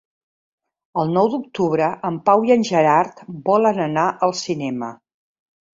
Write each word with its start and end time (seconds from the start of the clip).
El 1.01 1.13
nou 1.17 1.29
d'octubre 1.33 1.91
en 2.11 2.17
Pau 2.31 2.49
i 2.49 2.57
en 2.59 2.67
Gerard 2.73 3.25
volen 3.53 3.87
anar 3.89 4.09
al 4.29 4.39
cinema. 4.45 4.95